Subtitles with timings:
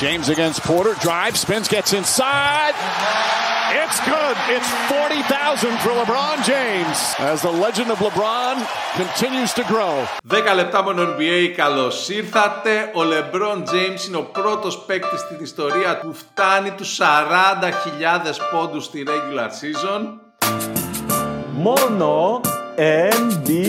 [0.00, 0.94] James against Porter.
[1.08, 2.74] Drive, spins, gets inside.
[3.82, 4.36] It's good.
[4.48, 8.56] It's 40,000 for LeBron James as the legend of LeBron
[8.96, 10.06] continues to grow.
[10.28, 12.90] 10 λεπτά μόνο NBA, καλώ ήρθατε.
[12.94, 17.00] Ο LeBron James είναι ο πρώτο παίκτη στην ιστορία που φτάνει του 40.000
[18.52, 20.06] πόντου στη regular season.
[21.50, 22.40] Μόνο
[22.76, 23.60] NBA.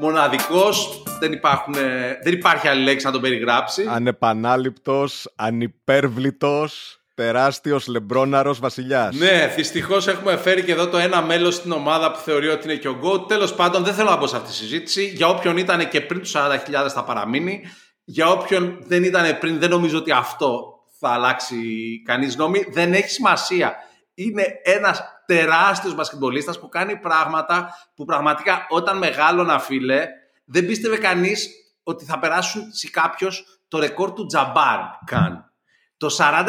[0.00, 1.74] Μοναδικός, δεν, υπάρχουν,
[2.22, 3.86] δεν υπάρχει άλλη λέξη να τον περιγράψει.
[3.88, 9.16] Ανεπανάληπτος, ανυπέρβλητος, τεράστιος λεμπρόναρος βασιλιάς.
[9.16, 12.76] Ναι, δυστυχώς έχουμε φέρει και εδώ το ένα μέλος στην ομάδα που θεωρεί ότι είναι
[12.76, 13.28] και ο GOAT.
[13.28, 15.04] Τέλος πάντων, δεν θέλω να μπω σε αυτή τη συζήτηση.
[15.04, 17.62] Για όποιον ήταν και πριν τους 40.000 θα παραμείνει.
[18.04, 20.62] Για όποιον δεν ήταν πριν, δεν νομίζω ότι αυτό
[20.98, 21.56] θα αλλάξει
[22.04, 22.66] κανείς νόμι.
[22.70, 23.74] Δεν έχει σημασία.
[24.14, 30.06] Είναι ένας τεράστιος μπασκετμπολίστας που κάνει πράγματα που πραγματικά όταν μεγάλωνα φίλε
[30.48, 31.48] δεν πίστευε κανείς
[31.82, 35.52] ότι θα περάσουν σε κάποιος το ρεκόρ του Τζαμπάρ καν.
[35.96, 36.48] Το 40.000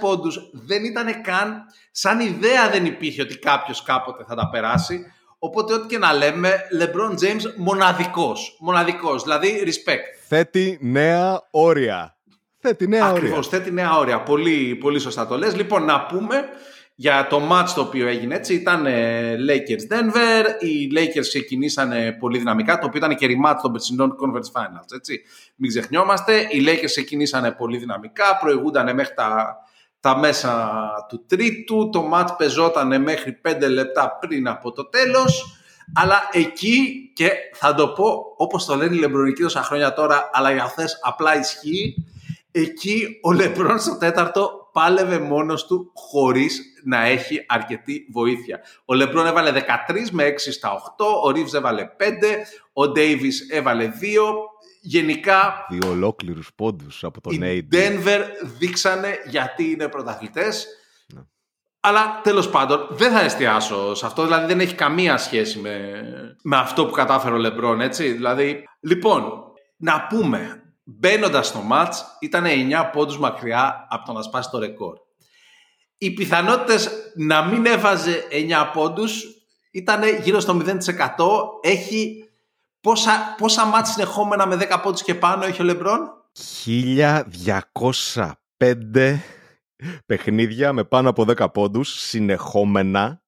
[0.00, 5.04] πόντους δεν ήταν καν, σαν ιδέα δεν υπήρχε ότι κάποιος κάποτε θα τα περάσει.
[5.38, 8.56] Οπότε ό,τι και να λέμε, LeBron James μοναδικός.
[8.60, 10.26] Μοναδικός, δηλαδή respect.
[10.28, 12.16] Θέτει νέα όρια.
[12.58, 13.58] Θέτει νέα Ακριβώς, όρια.
[13.58, 14.22] θέτει νέα όρια.
[14.22, 15.56] Πολύ, πολύ σωστά το λες.
[15.56, 16.44] Λοιπόν, να πούμε
[17.00, 18.54] για το match το οποίο έγινε έτσι.
[18.54, 20.44] Ήταν ε, Lakers Denver.
[20.58, 24.94] Οι Lakers ξεκινήσανε πολύ δυναμικά, το οποίο ήταν και rematch των περσινών Conference Finals.
[24.94, 25.22] Έτσι.
[25.56, 26.38] Μην ξεχνιόμαστε.
[26.50, 29.56] Οι Lakers ξεκινήσανε πολύ δυναμικά, προηγούνταν μέχρι τα,
[30.00, 30.70] τα μέσα
[31.08, 31.88] του τρίτου.
[31.92, 35.56] Το match πεζόταν μέχρι 5 λεπτά πριν από το τέλος.
[35.94, 40.52] Αλλά εκεί και θα το πω όπως το λένε οι Λεμπρονικοί τόσα χρόνια τώρα, αλλά
[40.52, 41.94] για αυτές απλά ισχύει.
[42.52, 48.60] Εκεί ο Λεμπρόν στο τέταρτο πάλευε μόνος του χωρίς να έχει αρκετή βοήθεια.
[48.84, 52.02] Ο Λεμπρόν έβαλε 13 με 6 στα 8, ο Ρίβς έβαλε 5,
[52.72, 53.94] ο Ντέιβις έβαλε 2.
[54.82, 57.74] Γενικά Δύο ολόκληρους πόντους από τον οι AD.
[57.74, 58.20] Denver
[58.58, 60.66] δείξανε γιατί είναι πρωταθλητές.
[61.14, 61.20] Ναι.
[61.80, 66.02] Αλλά τέλος πάντων δεν θα εστιάσω σε αυτό, δηλαδή δεν έχει καμία σχέση με,
[66.42, 68.12] με αυτό που κατάφερε ο Λεμπρόν, έτσι.
[68.12, 69.42] Δηλαδή, λοιπόν,
[69.76, 74.98] να πούμε, μπαίνοντας στο μάτς ήταν 9 πόντους μακριά από το να σπάσει το ρεκόρ.
[76.02, 79.24] Οι πιθανότητες να μην έβαζε 9 πόντους
[79.70, 80.78] ήταν γύρω στο 0%.
[81.60, 82.24] Έχει
[82.80, 86.00] πόσα, πόσα ματς συνεχόμενα με 10 πόντους και πάνω έχει ο Λεμπρόν;
[88.56, 89.18] 1205
[90.06, 93.22] παιχνίδια με πάνω από 10 πόντους συνεχόμενα.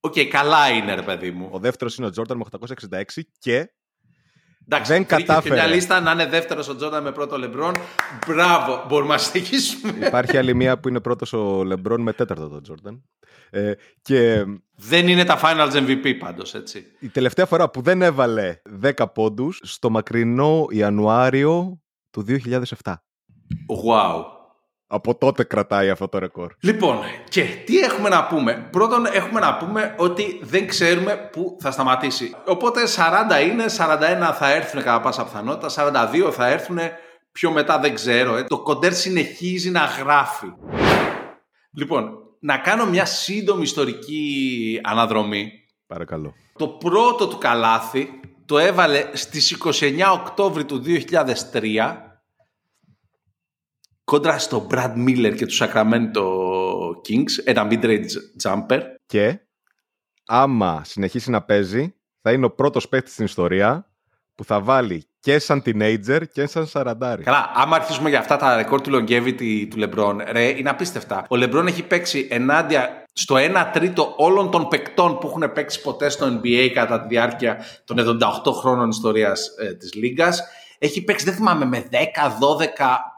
[0.00, 1.48] Οκ, καλά είναι ρε παιδί μου.
[1.52, 2.44] Ο δεύτερος είναι ο Τζόρταν με
[2.90, 3.02] 866
[3.38, 3.72] και
[4.68, 5.54] Εντάξει, Δεν βρήκε κατάφερε.
[5.54, 7.72] Και μια λίστα να είναι δεύτερος ο Τζόρνταν με πρώτο Λεμπρόν.
[8.26, 10.06] Μπράβο, μπορούμε να συνεχίσουμε.
[10.06, 13.02] υπάρχει άλλη μία που είναι πρώτος ο Λεμπρόν με τέταρτο τον Τζόρταν.
[13.50, 14.44] Ε, και
[14.76, 16.84] Δεν είναι τα Finals MVP πάντως, έτσι.
[17.00, 22.94] η τελευταία φορά που δεν έβαλε 10 πόντους στο μακρινό Ιανουάριο του 2007.
[23.86, 24.22] Wow.
[24.86, 26.52] Από τότε κρατάει αυτό το ρεκόρ.
[26.60, 31.70] Λοιπόν, και τι έχουμε να πούμε; Πρώτον, έχουμε να πούμε ότι δεν ξέρουμε πού θα
[31.70, 32.34] σταματήσει.
[32.46, 35.68] Οπότε 40 είναι, 41 θα έρθουν κατά πάσα πιθανότητα,
[36.26, 36.78] 42 θα έρθουν,
[37.32, 38.36] πιο μετά δεν ξέρω.
[38.36, 38.44] ε.
[38.44, 40.46] Το κοντέρ συνεχίζει να γράφει.
[41.72, 45.50] Λοιπόν, να κάνω μια σύντομη ιστορική αναδρομή.
[45.86, 46.32] Παρακαλώ.
[46.58, 48.08] Το πρώτο του καλάθι
[48.46, 50.82] το έβαλε στις 29 Οκτώβρη του
[51.52, 52.13] 2003
[54.04, 56.24] κόντρα στο Brad Miller και του Sacramento
[57.08, 58.10] Kings, ένα mid-range
[58.42, 58.80] jumper.
[59.06, 59.40] Και
[60.26, 63.88] άμα συνεχίσει να παίζει, θα είναι ο πρώτος παίκτης στην ιστορία
[64.34, 67.22] που θα βάλει και σαν teenager και σαν σαραντάρι.
[67.22, 71.26] Καλά, άμα αρχίσουμε για αυτά τα ρεκόρ του longevity του LeBron, ρε, είναι απίστευτα.
[71.28, 76.08] Ο LeBron έχει παίξει ενάντια στο 1 τρίτο όλων των παικτών που έχουν παίξει ποτέ
[76.08, 77.96] στο NBA κατά τη διάρκεια των
[78.44, 80.42] 78 χρόνων ιστορίας ε, της Λίγκας.
[80.78, 81.94] Έχει παίξει, δεν θυμάμαι, με 10-12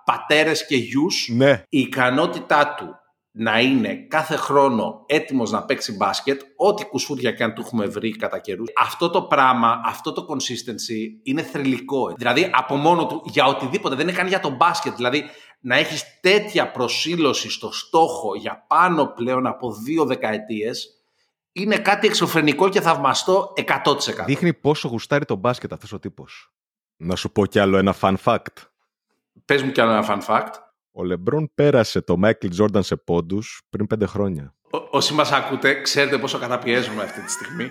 [0.07, 1.29] πατέρες και γιους.
[1.33, 1.63] Ναι.
[1.69, 2.87] Η ικανότητά του
[3.39, 8.17] να είναι κάθε χρόνο έτοιμος να παίξει μπάσκετ, ό,τι κουσούρια και αν του έχουμε βρει
[8.17, 8.69] κατά καιρούς.
[8.77, 12.15] Αυτό το πράγμα, αυτό το consistency είναι θρηλυκό.
[12.17, 14.95] Δηλαδή από μόνο του για οτιδήποτε, δεν είναι καν για το μπάσκετ.
[14.95, 15.25] Δηλαδή
[15.61, 20.91] να έχεις τέτοια προσήλωση στο στόχο για πάνω πλέον από δύο δεκαετίες,
[21.53, 24.25] είναι κάτι εξωφρενικό και θαυμαστό 100%.
[24.27, 26.53] Δείχνει πόσο γουστάρει το μπάσκετ αυτός ο τύπος.
[26.97, 28.69] Να σου πω κι άλλο ένα fun fact.
[29.47, 30.51] Πες μου κι άλλο ένα fun fact.
[30.93, 34.55] Ο Λεμπρόν πέρασε το Michael Jordan σε πόντους πριν πέντε χρόνια.
[34.71, 37.71] Ό- Όσοι μας ακούτε, ξέρετε πόσο καταπιέζουμε αυτή τη στιγμή.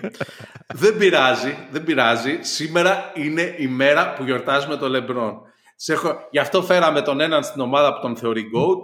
[0.74, 2.38] δεν πειράζει, δεν πειράζει.
[2.40, 5.40] Σήμερα είναι η μέρα που γιορτάζουμε τον Λεμπρόν.
[5.76, 6.18] Σε έχω...
[6.30, 8.80] Γι' αυτό φέραμε τον έναν στην ομάδα που τον θεωρεί GOAT.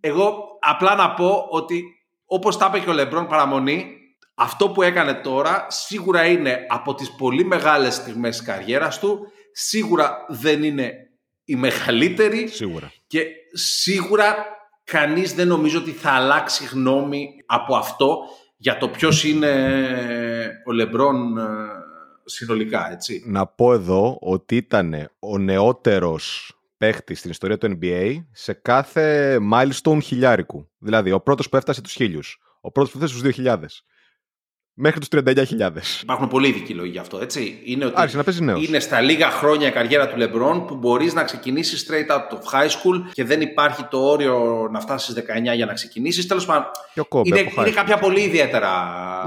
[0.00, 1.84] Εγώ απλά να πω ότι
[2.26, 3.86] όπως τα είπε και ο Λεμπρόν παραμονή,
[4.34, 9.26] αυτό που έκανε τώρα σίγουρα είναι από τις πολύ μεγάλες στιγμές της καριέρας του.
[9.52, 10.92] σίγουρα δεν είναι
[11.44, 12.92] η μεγαλύτερη Σίγουρα.
[13.06, 14.34] και σίγουρα
[14.84, 18.18] κανείς δεν νομίζω ότι θα αλλάξει γνώμη από αυτό
[18.56, 19.50] για το ποιος είναι
[20.66, 21.42] ο Λεμπρόν ε,
[22.24, 23.22] συνολικά, έτσι.
[23.26, 29.98] Να πω εδώ ότι ήταν ο νεότερος παίχτης στην ιστορία του NBA σε κάθε milestone
[30.02, 30.68] χιλιάρικου.
[30.78, 32.38] Δηλαδή, ο πρώτος που έφτασε τους χίλιους.
[32.60, 33.84] Ο πρώτος που έφτασε στους 2.000.
[34.76, 36.02] Μέχρι τους 39.000.
[36.02, 37.60] Υπάρχουν πολύ ειδικοί λόγοι γι' αυτό, έτσι.
[37.64, 38.66] Είναι ότι Άρχισε να παίζει νέος.
[38.68, 42.60] είναι στα λίγα χρόνια η καριέρα του Λεμπρόν που μπορείς να ξεκινήσεις straight out of
[42.60, 46.26] high school και δεν υπάρχει το όριο να φτάσεις 19 για να ξεκινήσεις.
[46.26, 47.74] Τέλος πάντων, Πιο κόμπε είναι, από high είναι school.
[47.74, 48.70] κάποια πολύ ιδιαίτερα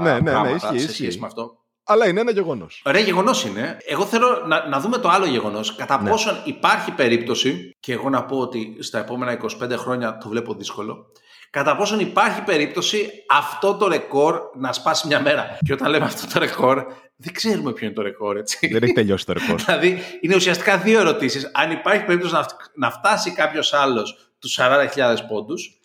[0.02, 1.02] Ναι, ναι, ναι, πράγματα ισχύει, σε ισχύει.
[1.02, 1.56] σχέση με αυτό.
[1.84, 2.82] Αλλά είναι ένα γεγονός.
[2.84, 3.76] Ωραία γεγονός είναι.
[3.86, 5.74] Εγώ θέλω να, να δούμε το άλλο γεγονός.
[5.74, 6.10] Κατά Ναι.
[6.10, 11.06] πόσον υπάρχει περίπτωση, και εγώ να πω ότι στα επόμενα 25 χρόνια το βλέπω δύσκολο,
[11.50, 15.58] κατά πόσον υπάρχει περίπτωση αυτό το ρεκόρ να σπάσει μια μέρα.
[15.64, 16.84] Και όταν λέμε αυτό το ρεκόρ,
[17.16, 18.68] δεν ξέρουμε ποιο είναι το ρεκόρ, έτσι.
[18.72, 19.60] Δεν έχει τελειώσει το ρεκόρ.
[19.64, 21.50] δηλαδή, είναι ουσιαστικά δύο ερωτήσεις.
[21.54, 25.78] Αν υπάρχει περίπτωση να, να φτάσει κάποιος άλλος τους 40.000 πόντους,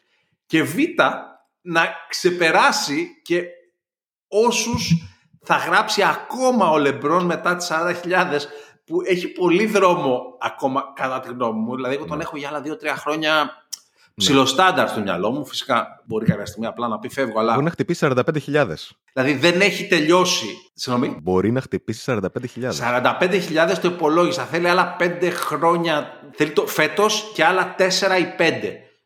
[0.46, 0.76] και β,
[1.62, 3.44] να ξεπεράσει και
[4.28, 4.94] όσους
[5.44, 7.94] θα γράψει ακόμα ο Λεμπρόν μετά τις 40.000
[8.86, 11.76] που έχει πολύ δρόμο ακόμα κατά τη γνώμη μου.
[11.76, 12.66] Δηλαδή εγώ τον έχω για άλλα 2-3
[12.98, 13.63] χρόνια
[14.16, 15.46] ψιλοστάνταρ στο μυαλό μου.
[15.46, 18.68] Φυσικά μπορεί κάποια στιγμή απλά να πει φεύγω, αλλά Μπορεί να χτυπήσει 45.000.
[19.14, 20.46] δηλαδή δεν έχει τελειώσει.
[20.74, 21.18] Συγγνώμη.
[21.22, 22.20] Μπορεί να χτυπήσει 45.000.
[22.72, 24.44] 45.000 το υπολόγισα.
[24.44, 26.08] Θέλει άλλα 5 χρόνια.
[26.36, 27.82] Θέλει το φέτος και άλλα 4
[28.20, 28.52] ή 5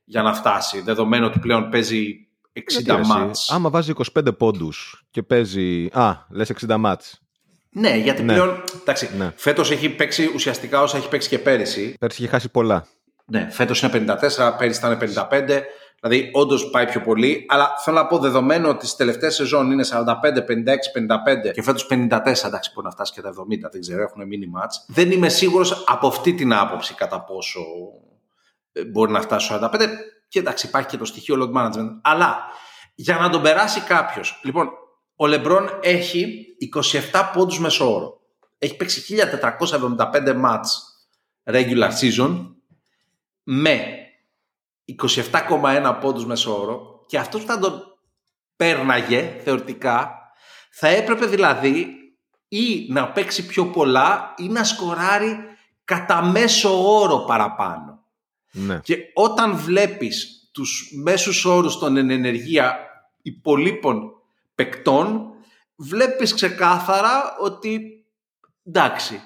[0.05, 0.81] για να φτάσει.
[0.81, 3.51] Δεδομένου ότι πλέον παίζει 60 Γιατί, ρε, εσύ, μάτς.
[3.51, 5.89] Άμα βάζει 25 πόντους και παίζει...
[5.93, 7.21] Α, λες 60 μάτς.
[7.69, 8.33] Ναι, γιατί Ναι.
[8.33, 8.63] πλέον.
[8.81, 9.33] Εντάξει, Ναι.
[9.35, 11.95] φέτος έχει παίξει ουσιαστικά όσα έχει παίξει και πέρυσι.
[11.99, 12.85] Πέρσι είχε χάσει πολλά.
[13.31, 14.97] Ναι, φέτος είναι 54, πέρυσι ήταν
[15.29, 15.61] 55.
[15.99, 17.45] Δηλαδή, όντως πάει πιο πολύ.
[17.47, 21.87] Αλλά θέλω να πω δεδομένου ότι στις τελευταίες σεζόν είναι 45, 56, 55 και φέτος
[21.89, 22.43] 54.
[22.45, 23.33] Εντάξει, μπορεί να φτάσει και τα 70,
[23.71, 24.85] δεν ξέρω, έχουν μείνει μάτς.
[24.87, 27.61] Δεν είμαι σίγουρος από αυτή την άποψη κατά πόσο
[28.71, 29.87] ε, μπορεί να φτάσει στο 45.
[30.27, 31.99] Και εντάξει, υπάρχει και το στοιχείο load management.
[32.01, 32.37] Αλλά
[32.95, 34.39] για να τον περάσει κάποιος.
[34.43, 34.69] Λοιπόν,
[35.15, 36.45] ο Λεμπρόν έχει
[37.11, 38.19] 27 πόντους μεσόωρο.
[38.57, 40.83] Έχει παίξει 1475 μάτς
[41.43, 42.56] regular season
[43.49, 43.85] με
[44.97, 47.81] 27,1 πόντους μεσόωρο και αυτός που θα τον
[48.55, 50.11] πέρναγε θεωρητικά
[50.71, 51.87] θα έπρεπε δηλαδή
[52.47, 55.37] ή να παίξει πιο πολλά ή να σκοράρει
[55.83, 58.03] κατά μέσο όρο παραπάνω.
[58.51, 58.79] Ναι.
[58.83, 62.77] Και όταν βλέπεις τους μέσους όρους των εν ενεργεία
[63.21, 64.11] υπολείπων
[64.55, 65.29] παικτών,
[65.75, 68.05] βλέπεις ξεκάθαρα ότι
[68.63, 69.21] εντάξει,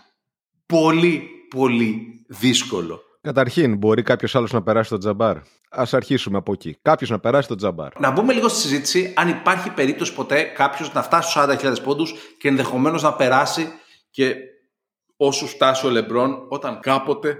[0.66, 3.02] πολύ πολύ δύσκολο.
[3.22, 5.38] Καταρχήν, μπορεί κάποιος άλλος να περάσει τον τζαμπάρ.
[5.70, 6.78] Α αρχίσουμε από εκεί.
[6.82, 8.00] Κάποιος να περάσει τον τζαμπάρ.
[8.00, 12.14] Να μπούμε λίγο στη συζήτηση αν υπάρχει περίπτωση ποτέ κάποιος να φτάσει στους 40.000 πόντους
[12.40, 13.68] και ενδεχομένως να περάσει
[14.10, 14.36] και
[15.18, 17.38] όσου φτάσει ο Λεμπρόν όταν κάποτε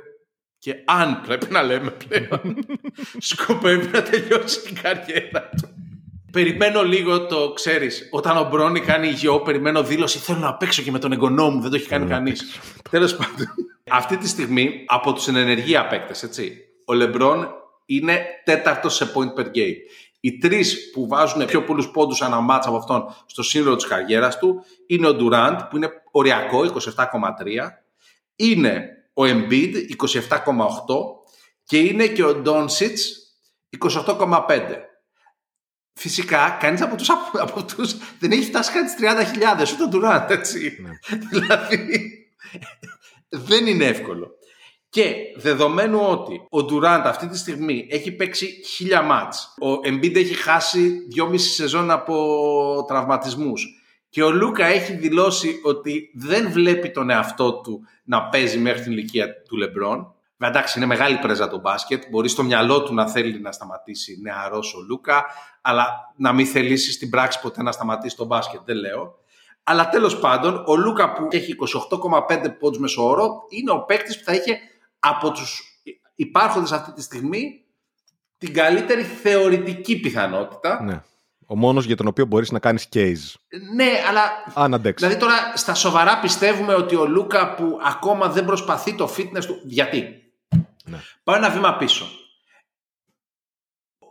[0.58, 2.56] και αν πρέπει να λέμε πλέον
[3.30, 5.70] σκοπεύει να τελειώσει την καριέρα του.
[6.32, 10.92] Περιμένω λίγο το ξέρεις, όταν ο Μπρόνι κάνει γιο, περιμένω δήλωση, θέλω να παίξω και
[10.92, 12.60] με τον εγγονό μου, δεν το έχει κάνει κανείς.
[12.90, 13.48] Τέλος πάντων,
[13.92, 17.50] αυτή τη στιγμή από τους ενεργεία παίκτες, έτσι, ο Λεμπρόν
[17.86, 19.76] είναι τέταρτος σε point per game.
[20.20, 24.38] Οι τρεις που βάζουν πιο πολλούς πόντους ανά μάτσα από αυτόν στο σύνολο της καριέρας
[24.38, 26.62] του είναι ο Durant που είναι οριακό
[26.96, 27.04] 27,3,
[28.36, 30.20] είναι ο Embiid 27,8
[31.64, 32.96] και είναι και ο Doncic
[33.80, 34.78] 28,5.
[35.94, 40.30] Φυσικά, κανείς από τους, από αυτούς δεν έχει φτάσει καν τις 30.000, ούτε ο Durant,
[40.30, 40.78] έτσι.
[41.32, 42.22] δηλαδή,
[43.32, 44.30] δεν είναι εύκολο.
[44.90, 50.34] Και δεδομένου ότι ο Durant αυτή τη στιγμή έχει παίξει χίλια μάτς, ο Embiid έχει
[50.34, 57.54] χάσει δυόμιση σεζόν από τραυματισμούς και ο Λούκα έχει δηλώσει ότι δεν βλέπει τον εαυτό
[57.54, 60.14] του να παίζει μέχρι την ηλικία του Λεμπρόν.
[60.38, 62.04] Εντάξει, είναι μεγάλη πρέζα το μπάσκετ.
[62.10, 65.26] Μπορεί στο μυαλό του να θέλει να σταματήσει νεαρός ο Λούκα,
[65.62, 69.20] αλλά να μην θελήσει στην πράξη ποτέ να σταματήσει το μπάσκετ, δεν λέω.
[69.64, 71.56] Αλλά τέλος πάντων, ο Λούκα που έχει
[72.30, 74.60] 28,5 πόντους μεσόωρο είναι ο παίκτης που θα είχε
[75.00, 75.62] από τους
[76.16, 77.66] υπάρχοντες αυτή τη στιγμή
[78.38, 80.84] την καλύτερη θεωρητική πιθανότητα.
[80.84, 81.02] Ναι.
[81.46, 83.36] Ο μόνος για τον οποίο μπορείς να κάνεις case.
[83.76, 84.22] Ναι, αλλά
[84.54, 85.08] Αν αντέξεις.
[85.08, 89.62] Δηλαδή τώρα στα σοβαρά πιστεύουμε ότι ο Λούκα που ακόμα δεν προσπαθεί το fitness του.
[89.64, 90.04] Γιατί;
[90.86, 91.00] Ναι.
[91.24, 92.06] Πάω ένα βήμα πίσω.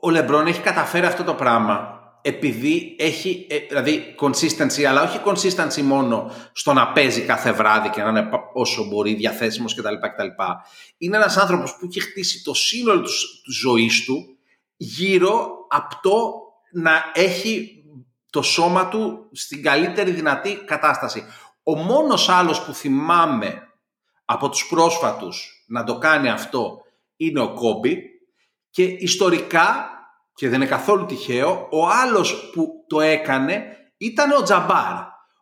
[0.01, 5.83] Ο Λεμπρόν έχει καταφέρει αυτό το πράγμα επειδή έχει, ε, δηλαδή consistency, αλλά όχι consistency
[5.83, 9.95] μόνο στο να παίζει κάθε βράδυ και να είναι πα- όσο μπορεί διαθέσιμος κτλ.
[9.95, 10.43] κτλ.
[10.99, 14.37] Είναι ένας άνθρωπος που έχει χτίσει το σύνολο της, της ζωής του
[14.77, 16.33] γύρω από το
[16.73, 17.85] να έχει
[18.31, 21.25] το σώμα του στην καλύτερη δυνατή κατάσταση.
[21.63, 23.63] Ο μόνος άλλος που θυμάμαι
[24.25, 26.79] από τους πρόσφατους να το κάνει αυτό
[27.17, 28.03] είναι ο Κόμπι
[28.71, 29.89] και ιστορικά,
[30.41, 33.63] και δεν είναι καθόλου τυχαίο, ο άλλος που το έκανε
[33.97, 34.95] ήταν ο Τζαμπάρ.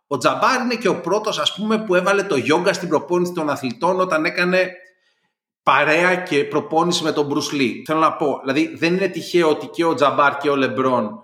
[0.07, 3.51] Ο Τζαμπάρ είναι και ο πρώτος ας πούμε που έβαλε το γιόγκα στην προπόνηση των
[3.51, 4.73] αθλητών όταν έκανε
[5.63, 7.83] παρέα και προπόνηση με τον Μπρους Λί.
[7.87, 11.19] Θέλω να πω, δηλαδή δεν είναι τυχαίο ότι και ο Τζαμπάρ και ο Λεμπρόν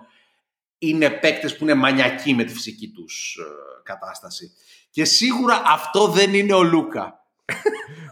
[0.78, 3.42] είναι παίκτες που είναι μανιακοί με τη φυσική τους ε,
[3.82, 4.52] κατάσταση.
[4.90, 7.26] Και σίγουρα αυτό δεν είναι ο Λούκα.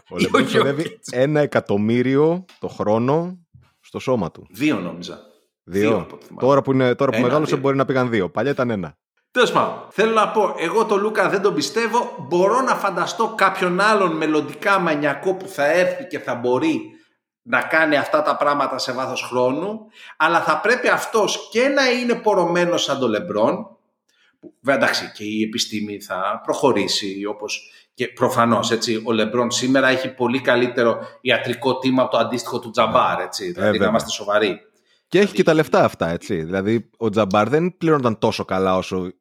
[0.09, 3.37] Ο Λεμπρόν ξοδεύει ένα εκατομμύριο το χρόνο
[3.79, 4.47] στο σώμα του.
[4.49, 5.31] Δύο νόμιζα.
[5.63, 6.07] Δύο.
[6.39, 8.29] τώρα που, είναι, τώρα που μεγάλωσε μπορεί να πήγαν δύο.
[8.29, 8.97] Παλιά ήταν ένα.
[9.31, 12.15] Τέλος πάντων, θέλω να πω, εγώ τον Λούκα δεν τον πιστεύω.
[12.29, 16.81] Μπορώ να φανταστώ κάποιον άλλον μελλοντικά μανιακό που θα έρθει και θα μπορεί
[17.41, 19.79] να κάνει αυτά τα πράγματα σε βάθος χρόνου,
[20.17, 23.77] αλλά θα πρέπει αυτός και να είναι πορωμένος σαν τον Λεμπρόν,
[24.61, 30.13] βέβαια εντάξει και η επιστήμη θα προχωρήσει όπως και προφανώς έτσι, ο Λεμπρόν σήμερα έχει
[30.13, 34.59] πολύ καλύτερο ιατρικό team από το αντίστοιχο του Τζαμπάρ, έτσι, δηλαδή να είμαστε σοβαροί.
[35.13, 36.43] Και έχει και τα λεφτά αυτά, έτσι.
[36.43, 39.11] Δηλαδή, ο Τζαμπάρ δεν πληρώνονταν τόσο καλά όσο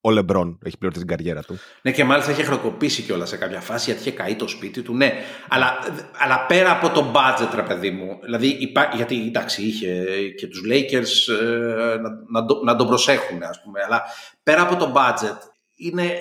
[0.00, 1.58] ο Λεμπρόν έχει πληρώσει την καριέρα του.
[1.82, 4.94] Ναι, και μάλιστα έχει χρεοκοπήσει κιόλας σε κάποια φάση γιατί είχε καεί το σπίτι του.
[4.94, 5.12] Ναι,
[5.48, 5.78] αλλά,
[6.18, 8.18] αλλά πέρα από το budget, ρε παιδί μου.
[8.22, 10.04] Δηλαδή, γιατί εντάξει, είχε
[10.38, 13.80] και τους Lakers ε, να, να, το, να τον προσέχουν, ας πούμε.
[13.84, 14.02] Αλλά
[14.42, 15.38] πέρα από το budget,
[15.76, 16.12] είναι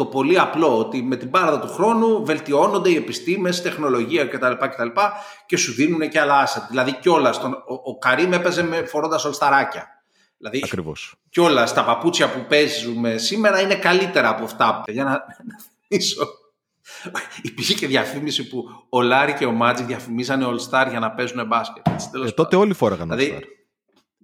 [0.00, 4.52] το πολύ απλό ότι με την πάραδο του χρόνου βελτιώνονται οι επιστήμες, τεχνολογία κτλ.
[4.52, 4.88] κτλ
[5.46, 6.62] και σου δίνουν και άλλα asset.
[6.68, 9.88] Δηλαδή κιόλας, ο, ο Καρύμ έπαιζε με, φορώντας ολσταράκια.
[10.38, 11.14] Δηλαδή, Ακριβώς.
[11.28, 14.82] κιόλας τα παπούτσια που παίζουμε σήμερα είναι καλύτερα από αυτά.
[14.86, 16.28] Για να, να θυμίσω.
[17.42, 21.46] Υπήρχε και διαφήμιση που ο Λάρη και ο Μάτζι διαφημίζανε All Star για να παίζουν
[21.46, 21.86] μπάσκετ.
[22.26, 23.59] Ε, τότε όλοι φόραγαν δηλαδή, All Star.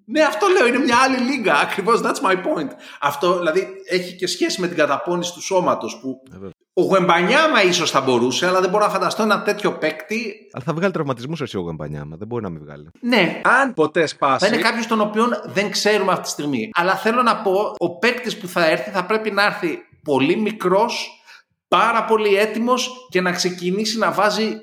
[0.09, 1.55] Ναι, αυτό λέω, είναι μια άλλη λίγα.
[1.55, 2.71] Ακριβώς, that's my point.
[3.01, 6.23] Αυτό δηλαδή έχει και σχέση με την καταπώνηση του σώματος που.
[6.45, 6.49] Ε,
[6.79, 10.35] ο Γουεμπανιάμα ίσως θα μπορούσε, αλλά δεν μπορώ να φανταστώ ένα τέτοιο παίκτη.
[10.53, 12.17] Αλλά θα βγάλει τραυματισμούς εσύ ο Γουεμπανιάμα.
[12.17, 12.91] Δεν μπορεί να μην βγάλει.
[13.01, 14.47] Ναι, αν ποτέ σπάσει.
[14.47, 16.71] Θα είναι κάποιος τον οποίο δεν ξέρουμε αυτή τη στιγμή.
[16.75, 21.21] Αλλά θέλω να πω, ο παίκτης που θα έρθει θα πρέπει να έρθει πολύ μικρός,
[21.69, 24.57] πάρα πολύ έτοιμος και να ξεκινήσει να βάζει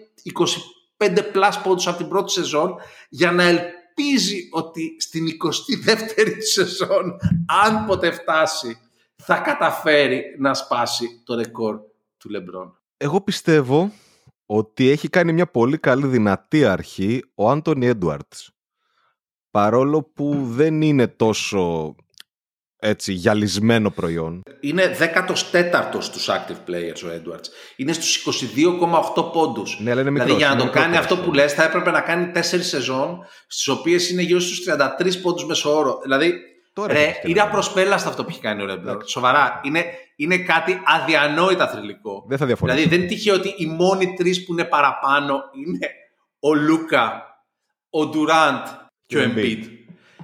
[1.00, 2.76] 25 πλάσ πόντους από την πρώτη σεζόν
[3.10, 3.83] για να ελπίζει
[4.52, 7.18] ότι στην 22η σεζόν,
[7.66, 8.78] αν ποτέ φτάσει,
[9.16, 11.80] θα καταφέρει να σπάσει το ρεκόρ
[12.18, 12.78] του Λεμπρόν.
[12.98, 13.92] Εγώ πιστεύω
[14.46, 18.52] ότι έχει κάνει μια πολύ καλή δυνατή αρχή ο Άντωνι Έντουαρτς.
[19.52, 21.96] Παρόλο που δεν είναι τόσο
[22.86, 24.42] έτσι, γυαλισμένο προϊόν.
[24.60, 27.46] Είναι 14ο στους active players ο Edwards.
[27.76, 28.44] Είναι στους
[29.16, 29.80] 22,8 πόντους.
[29.80, 32.02] Ναι, αλλά είναι μικρός, δηλαδή για να το κάνει αυτό που λες θα έπρεπε να
[32.02, 36.00] κάνει 4 σεζόν στις οποίες είναι γύρω στους 33 πόντους μεσοόρο.
[36.02, 36.34] Δηλαδή
[36.74, 39.04] Τώρα ρε, είναι απροσπέλαστο αυτό που έχει κάνει ο Ρεμπλόρ.
[39.06, 39.62] Σοβαρά.
[39.64, 39.86] Είναι,
[40.16, 42.26] είναι κάτι αδιανόητα θρηλυκό.
[42.28, 42.78] Δεν θα διαφωνήσω.
[42.78, 45.90] Δηλαδή δεν τύχει ότι οι μόνοι τρεις που είναι παραπάνω είναι
[46.40, 47.24] ο Λούκα,
[47.90, 48.68] ο Ντουράντ
[49.08, 49.64] και ο Εμπίτ.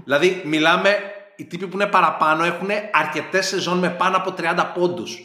[0.03, 0.97] Δηλαδή μιλάμε
[1.39, 5.19] οι τύποι που είναι παραπάνω έχουν αρκετές σεζόν με πάνω από 30 πόντους.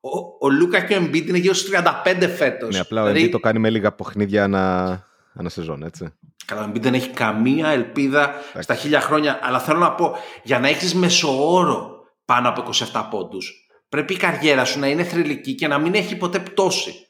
[0.00, 1.70] Ο, ο Λούκα και ο Embiid είναι γύρω στους
[2.04, 2.74] 35 φέτος.
[2.74, 3.22] Ναι, απλά δηλαδή...
[3.22, 4.86] ο Embiid το κάνει με λίγα παιχνίδια ανά,
[5.34, 6.12] ανά σεζόν, έτσι.
[6.44, 9.38] Καλά, ο Embiid δεν έχει καμία ελπίδα στα χίλια χρόνια.
[9.42, 11.90] Αλλά θέλω να πω, για να έχεις μεσοόρο
[12.24, 13.52] πάνω από 27 πόντους,
[13.88, 17.06] πρέπει η καριέρα σου να είναι θρηλυκή και να μην έχει ποτέ πτώση.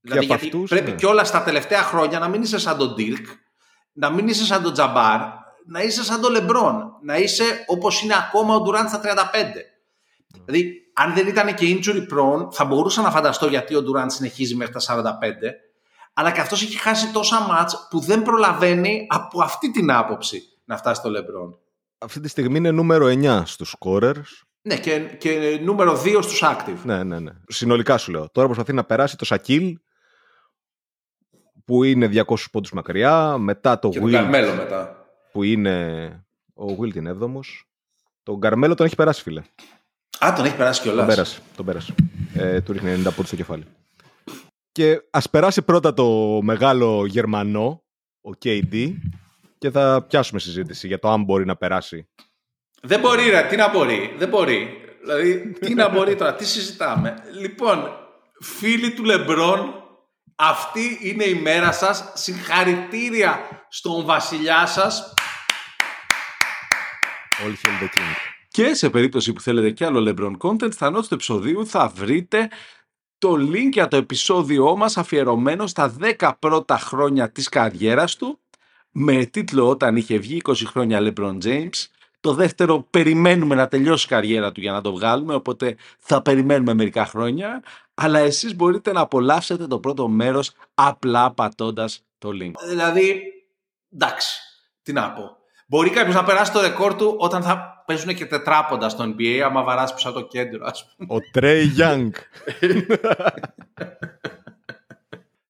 [0.00, 0.96] δηλαδή, γιατί αυτούς, πρέπει ναι.
[0.96, 3.24] κιόλας στα τελευταία χρόνια να μην είσαι σαν τον Dirk,
[3.92, 5.20] να μην είσαι σαν τον Τζαμπάρ,
[5.70, 9.06] να είσαι σαν τον Λεμπρόν, να είσαι όπως είναι ακόμα ο Ντουράντ στα 35.
[10.44, 14.54] Δηλαδή, αν δεν ήταν και injury prone, θα μπορούσα να φανταστώ γιατί ο Ντουράντ συνεχίζει
[14.54, 15.12] μέχρι τα 45,
[16.12, 20.76] αλλά και αυτός έχει χάσει τόσα μάτς που δεν προλαβαίνει από αυτή την άποψη να
[20.76, 21.58] φτάσει στο Λεμπρόν.
[21.98, 24.44] Αυτή τη στιγμή είναι νούμερο 9 στους scorers.
[24.62, 26.78] Ναι, και, και νούμερο 2 στους active.
[26.84, 27.32] Ναι, ναι, ναι.
[27.48, 28.30] Συνολικά σου λέω.
[28.32, 29.78] Τώρα προσπαθεί να περάσει το Σακίλ,
[31.64, 34.26] που είναι 200 πόντους μακριά, μετά το και Will.
[34.30, 34.99] μετά
[35.32, 36.06] που είναι
[36.54, 37.40] ο Will την 7
[38.22, 39.42] Τον Καρμέλο τον έχει περάσει, φίλε.
[40.24, 41.06] Α, τον έχει περάσει κιόλας.
[41.06, 41.40] Τον πέρασε.
[41.56, 41.94] Τον πέρασε.
[42.34, 43.64] Ε, του ρίχνει 90 πόντους στο κεφάλι.
[44.72, 47.82] Και ας περάσει πρώτα το μεγάλο Γερμανό,
[48.20, 48.94] ο KD,
[49.58, 52.08] και θα πιάσουμε συζήτηση για το αν μπορεί να περάσει.
[52.82, 54.14] Δεν μπορεί, ρε, τι να μπορεί.
[54.18, 54.68] Δεν μπορεί.
[55.00, 57.14] Δηλαδή, τι να μπορεί τώρα, τι συζητάμε.
[57.40, 57.90] Λοιπόν,
[58.40, 59.74] φίλοι του Λεμπρόν,
[60.36, 62.12] αυτή είναι η μέρα σας.
[62.14, 65.14] Συγχαρητήρια στον βασιλιά σας.
[67.44, 68.14] All the king.
[68.48, 72.48] Και σε περίπτωση που θέλετε κι άλλο LeBron content, στα notes του επεισοδίου θα βρείτε
[73.18, 78.38] το link για το επεισόδιό μας αφιερωμένο στα 10 πρώτα χρόνια της καριέρας του
[78.90, 81.86] με τίτλο όταν είχε βγει 20 χρόνια LeBron James
[82.20, 86.74] Το δεύτερο περιμένουμε να τελειώσει η καριέρα του για να το βγάλουμε, οπότε θα περιμένουμε
[86.74, 87.62] μερικά χρόνια.
[87.94, 92.52] Αλλά εσείς μπορείτε να απολαύσετε το πρώτο μέρος απλά πατώντας το link.
[92.68, 93.22] Δηλαδή,
[93.92, 94.40] εντάξει,
[94.82, 95.39] τι να πω.
[95.70, 99.62] Μπορεί κάποιος να περάσει το ρεκόρ του όταν θα παίζουν και τετράποντα στο NBA, άμα
[99.62, 101.14] βαράσει πίσω από το κέντρο, ας πούμε.
[101.14, 102.12] Ο Τρέι Γιάνγκ.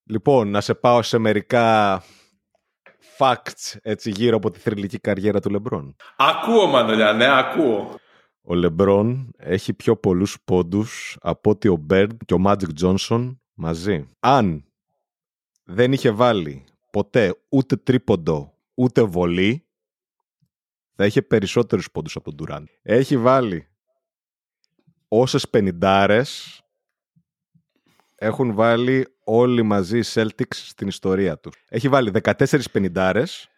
[0.05, 2.03] λοιπόν, να σε πάω σε μερικά
[3.19, 5.97] facts έτσι γύρω από τη θρηλυκή καριέρα του Λεμπρόν.
[6.17, 7.95] Ακούω, Μανολιά, ναι, ακούω.
[8.43, 14.09] Ο Λεμπρόν έχει πιο πολλούς πόντους από ότι ο Μπέρντ και ο Μάτζικ Τζόνσον μαζί.
[14.21, 14.65] Αν
[15.65, 19.65] δεν είχε βάλει ποτέ ούτε τρίποντο ούτε βολή,
[21.01, 22.69] θα είχε περισσότερους πόντους από τον Ντουράν.
[22.83, 23.69] Έχει βάλει
[25.09, 26.61] όσες πενιντάρες
[28.17, 31.55] έχουν βάλει όλοι μαζί οι Celtics στην ιστορία τους.
[31.69, 33.49] Έχει βάλει 14 πενιντάρες,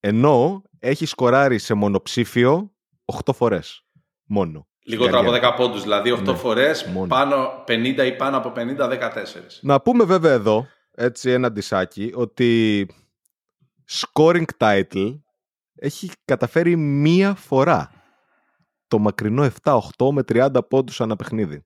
[0.00, 2.72] ενώ έχει σκοράρει σε μονοψήφιο
[3.04, 3.84] 8 φορές.
[4.24, 4.66] Μόνο.
[4.84, 7.06] Λιγότερο από 10 πόντους, δηλαδή 8 Ναι, φορές, μόνο.
[7.06, 9.60] πάνω 50 ή πάνω από 50, 14.
[9.60, 12.88] Να πούμε βέβαια εδώ, έτσι ένα ντισάκι, ότι
[13.88, 15.20] scoring title
[15.78, 17.90] έχει καταφέρει μία φορά.
[18.88, 19.78] Το μακρινό 7-8
[20.12, 21.64] με 30 πόντους ανά παιχνίδι.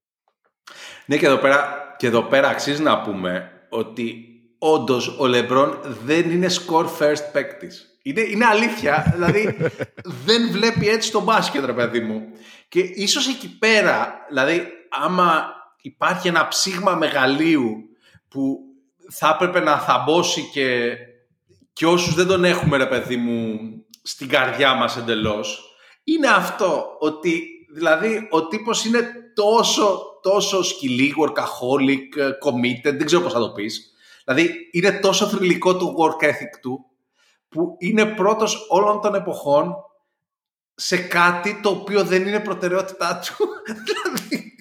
[1.07, 4.25] Ναι, και εδώ πέρα, και εδώ πέρα αξίζει να πούμε ότι
[4.59, 7.99] όντως ο Λεμπρόν δεν είναι score first παίκτης.
[8.03, 9.05] Είναι, είναι αλήθεια.
[9.15, 9.57] δηλαδή
[10.25, 12.23] δεν βλέπει έτσι το μπάσκετ, ρε παιδί μου.
[12.69, 15.45] Και ίσως εκεί πέρα, δηλαδή άμα
[15.81, 17.77] υπάρχει ένα ψήγμα μεγαλείου
[18.29, 18.59] που
[19.11, 20.97] θα έπρεπε να θαμπώσει και,
[21.73, 23.59] και όσους δεν τον έχουμε, ρε παιδί μου,
[24.03, 27.43] στην καρδιά μας εντελώς, είναι αυτό ότι
[27.73, 33.93] δηλαδή ο τύπος είναι τόσο, τόσο σκυλί, workaholic, committed, δεν ξέρω πώς θα το πεις.
[34.25, 36.85] Δηλαδή είναι τόσο θρηλυκό το work ethic του
[37.49, 39.75] που είναι πρώτος όλων των εποχών
[40.75, 43.47] σε κάτι το οποίο δεν είναι προτεραιότητά του.
[43.85, 44.55] δηλαδή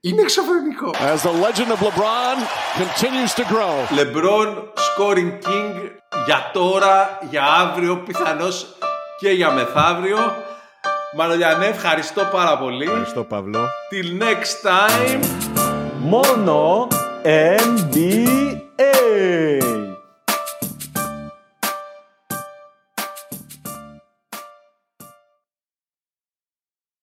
[0.00, 0.90] είναι εξωφρενικό.
[0.90, 2.36] As the legend of LeBron
[2.80, 3.76] continues to grow.
[3.98, 4.48] LeBron
[4.86, 5.90] scoring king
[6.26, 8.76] για τώρα, για αύριο, πιθανώς
[9.18, 10.18] και για μεθαύριο.
[11.16, 12.84] Μανολιανέ, ευχαριστώ πάρα πολύ.
[12.84, 13.68] Ευχαριστώ Παύλο.
[13.90, 15.24] Till next time.
[15.98, 16.88] Μόνο
[17.24, 18.54] NBA.